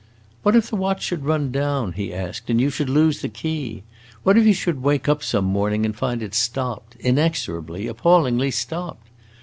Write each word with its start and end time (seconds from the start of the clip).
"What 0.41 0.55
if 0.55 0.71
the 0.71 0.75
watch 0.77 1.03
should 1.03 1.25
run 1.25 1.51
down," 1.51 1.91
he 1.93 2.11
asked, 2.11 2.49
"and 2.49 2.59
you 2.59 2.71
should 2.71 2.89
lose 2.89 3.21
the 3.21 3.29
key? 3.29 3.83
What 4.23 4.35
if 4.35 4.47
you 4.47 4.53
should 4.55 4.81
wake 4.81 5.07
up 5.07 5.21
some 5.21 5.45
morning 5.45 5.85
and 5.85 5.95
find 5.95 6.23
it 6.23 6.33
stopped, 6.33 6.95
inexorably, 6.99 7.85
appallingly 7.85 8.49
stopped? 8.49 9.09